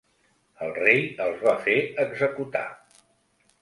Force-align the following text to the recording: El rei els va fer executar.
El 0.67 0.73
rei 0.77 1.03
els 1.27 1.45
va 1.45 1.55
fer 1.69 1.77
executar. 2.07 2.67